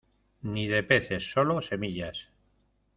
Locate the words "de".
0.67-0.81